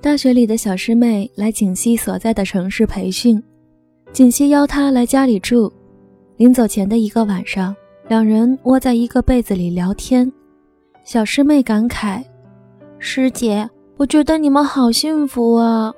[0.00, 3.42] 大学里的小师妹来锦溪所在的城市培训，
[4.12, 5.72] 锦溪邀她来家里住。
[6.36, 7.74] 临走前的一个晚上，
[8.06, 10.32] 两人窝在一个被子里聊天。
[11.02, 12.22] 小师妹感慨
[13.00, 15.92] ：“师姐，我觉得你们好幸福啊！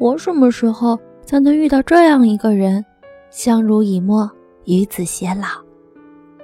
[0.00, 2.84] 我什么时候才能遇到这样一个人，
[3.30, 4.28] 相濡以沫，
[4.64, 5.46] 与子偕老？”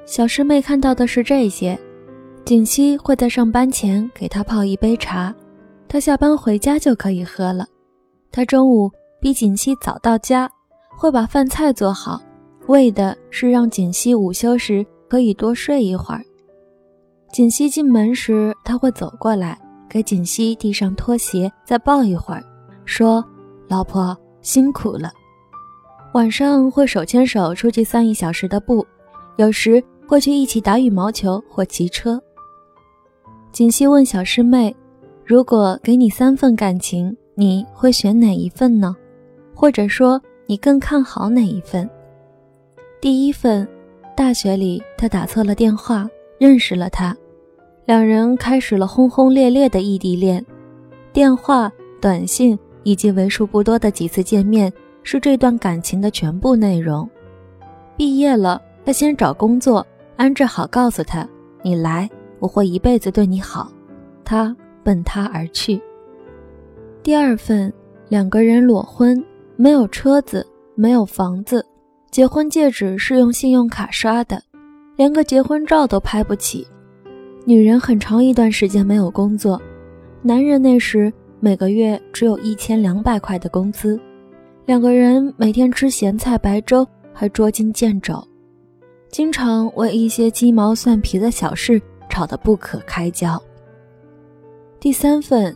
[0.06, 1.76] 小师妹看到的是这些。
[2.44, 5.34] 锦溪会在上班前给她泡一杯茶，
[5.92, 7.66] 他下班回家就可以喝了。
[8.30, 8.88] 他中午
[9.20, 10.48] 比锦溪早到家，
[10.96, 12.22] 会把饭菜做好。
[12.68, 16.22] 为的是让锦溪午休时可以多睡一会儿。
[17.32, 22.44] 锦溪进门时，他会走过来给锦溪递上拖鞋，再抱一会儿，
[22.84, 23.24] 说
[23.66, 25.10] ：“老婆辛苦了。”
[26.14, 28.86] 晚上会手牵手出去散一小时的步，
[29.38, 32.22] 有时会去一起打羽毛球或骑车。
[33.50, 34.72] 锦溪问小师妹
[35.30, 38.96] ：“如果给你三份感情，你会选哪一份呢？
[39.54, 41.88] 或者说，你更看好哪一份？”
[43.00, 43.64] 第一份，
[44.16, 47.16] 大学里他打错了电话，认识了他，
[47.84, 50.44] 两人开始了轰轰烈烈的异地恋。
[51.12, 54.72] 电话、短信以及为数不多的几次见面
[55.04, 57.08] 是这段感情的全部内容。
[57.96, 61.24] 毕业了，他先找工作，安置好，告诉他
[61.62, 63.70] ：“你来，我会一辈子对你好。”
[64.26, 65.80] 他奔他而去。
[67.02, 67.72] 第二份，
[68.08, 69.24] 两个人裸婚，
[69.56, 71.64] 没有车子，没有房子。
[72.10, 74.42] 结婚戒指是用信用卡刷的，
[74.96, 76.66] 连个结婚照都拍不起。
[77.46, 79.60] 女人很长一段时间没有工作，
[80.22, 83.98] 男人那时每个月只有一千两百块的工资，
[84.66, 88.22] 两个人每天吃咸菜白粥，还捉襟见肘，
[89.08, 93.40] 经常为一些鸡毛蒜皮的小事吵得不可开交。
[94.80, 95.54] 第三份，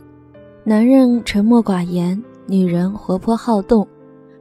[0.63, 3.85] 男人沉默寡言，女人活泼好动。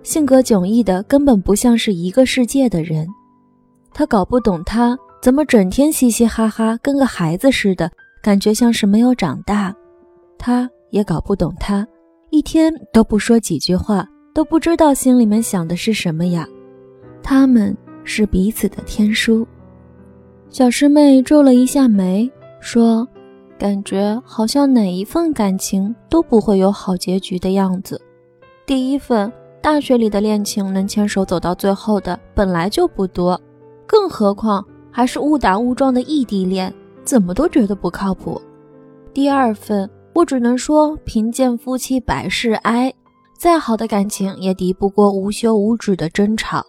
[0.03, 3.09] 性格迥异的，根本不像是一个世界的人。
[3.95, 7.91] 他搞不懂他怎么整天嘻嘻哈哈，跟个孩子似的，
[8.23, 9.75] 感觉像是没有长大。
[10.37, 11.87] 他也搞不懂他，
[12.29, 16.47] 一天都不说几句话，都不知道心里面想的是什么呀。
[17.23, 19.49] 他们是彼此的天书。
[20.51, 22.31] 小师妹皱了一下眉，
[22.61, 23.09] 说
[23.59, 28.01] ：“感觉好像哪一份感情都不会有好结局的样子。
[28.67, 29.33] 第一份。”
[29.65, 33.41] 大学里的恋情能牵手走到最后的本来就不多，
[33.87, 36.71] 更何况还是误打误撞的异地恋，
[37.03, 38.39] 怎么都觉得不靠谱。
[39.15, 42.93] 第二份，我只能说贫贱夫妻百事哀，
[43.39, 46.63] 再好的感情也敌不过无休无止的争吵。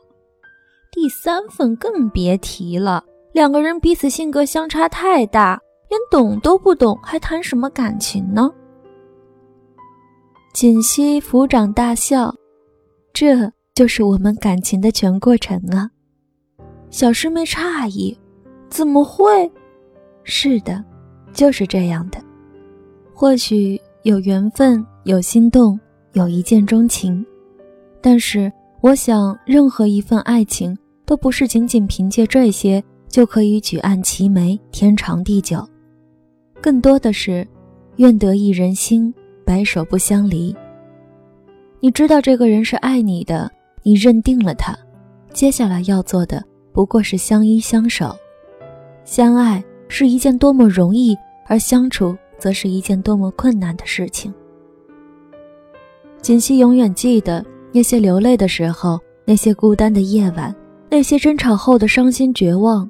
[0.90, 3.04] 第三份更别提了，
[3.34, 5.60] 两个人彼此性格相差太大，
[5.90, 8.52] 连懂都不懂，还谈什么感情呢？
[10.54, 12.34] 锦溪抚掌大笑。
[13.14, 15.90] 这就是我们感情的全过程啊！
[16.90, 18.18] 小师妹诧异
[18.70, 19.50] ：“怎么会？”
[20.24, 20.84] 是的，
[21.32, 22.22] 就是这样的。
[23.14, 25.80] 或许有缘分，有心动，
[26.12, 27.26] 有一见钟情，
[28.02, 35.66] 但是我想，任何一份爱情都不是仅仅凭借这些就可以举案齐眉、天长地久。
[36.66, 37.48] 更多的是，
[37.98, 39.14] 愿得一人心，
[39.46, 40.56] 白首不相离。
[41.80, 43.52] 你知道这个人是爱你的，
[43.84, 44.76] 你认定了他，
[45.32, 46.44] 接下来要做的
[46.74, 48.18] 不过是相依相守。
[49.04, 51.16] 相爱是一件多么容易，
[51.46, 54.34] 而相处则是一件多么困难的事情。
[56.20, 60.52] 锦溪永远记得那些流泪的时候，那些孤单的夜晚，
[60.90, 62.90] 那些争吵后的伤心绝望。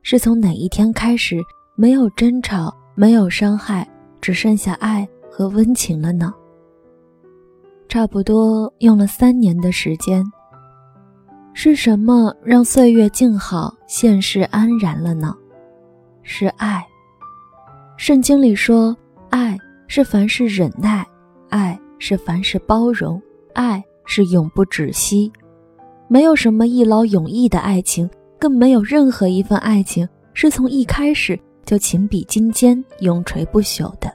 [0.00, 1.36] 是从哪一天开始，
[1.76, 3.86] 没有争吵，没有伤害，
[4.22, 6.32] 只剩下爱和温情了呢？
[7.90, 10.24] 差不多用了三年的时间。
[11.52, 15.36] 是什么让岁月静好，现世安然了呢？
[16.22, 16.82] 是爱。
[17.98, 18.96] 圣经里说，
[19.28, 21.06] 爱是凡事忍耐，
[21.50, 23.20] 爱是凡事包容，
[23.52, 25.30] 爱是永不止息。
[26.08, 28.08] 没有什么一劳永逸的爱情，
[28.38, 34.10] 更没有任何一份爱情是从一开始就情比金坚、永垂不朽的。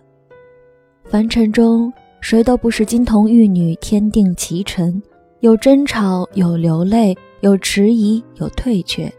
[1.06, 1.94] 凡尘中。
[2.24, 5.02] 谁都不是金童玉女，天定奇尘。
[5.40, 9.12] 有争吵，有流泪，有迟疑，有退却，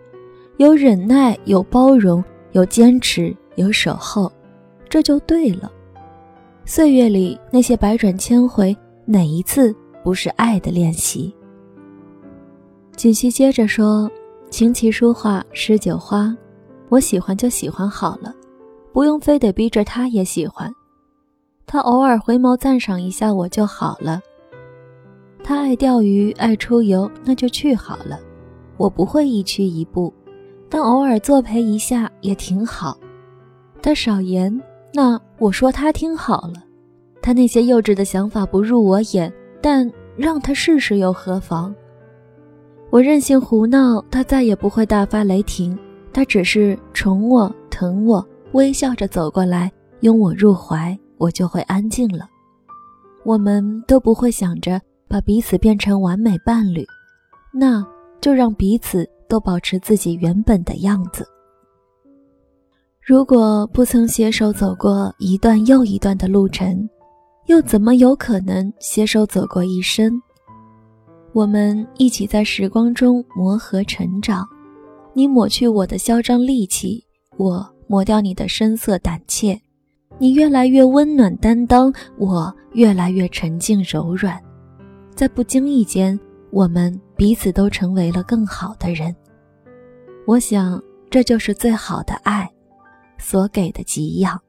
[0.58, 4.30] 有忍耐，有包容，有坚持，有守候，
[4.88, 5.68] 这就对了。
[6.64, 8.74] 岁月里那些百转千回，
[9.04, 9.74] 哪一次
[10.04, 11.34] 不是爱的练习？
[12.94, 14.08] 锦溪接着说
[14.48, 16.32] ：“琴棋书画诗酒花，
[16.92, 18.34] 我喜欢就喜欢好了，
[18.92, 20.70] 不用非得逼着他也喜欢。”
[21.64, 24.20] 他偶尔回眸赞赏一下我就好了。
[25.42, 28.20] 他爱钓鱼，爱出游，那就去好了。
[28.76, 30.12] 我不会一去一步，
[30.68, 32.98] 但偶尔作陪一下也挺好。
[33.80, 34.60] 他少言，
[34.92, 36.62] 那我说他听好了。
[37.22, 41.74] 他那些幼稚的想法不入我眼，但让他试试又何妨？
[42.90, 45.78] 我任性胡闹，他再也不会大发雷霆。
[46.12, 52.28] 他只是宠我、疼我，微笑着走过来，拥我入怀，我就会安静了。
[53.24, 56.84] 我们都不会想着把彼此变成完美伴侣，
[57.52, 57.84] 那
[58.20, 61.26] 就让彼此都保持自己原本的样子。
[63.00, 66.88] 如果不曾携手走过一段又一段的路程，
[67.46, 70.20] 又怎么有可能携手走过一生？
[71.32, 74.46] 我们一起在时光中磨合成长，
[75.14, 77.04] 你抹去我的嚣张戾气，
[77.36, 79.60] 我抹掉你的声色胆怯。
[80.18, 84.40] 你越来越温暖担当，我越来越沉静柔软。
[85.14, 86.18] 在不经意间，
[86.50, 89.14] 我们彼此都成为了更好的人。
[90.26, 90.80] 我想，
[91.10, 92.48] 这就是最好的爱，
[93.18, 94.40] 所给的给养。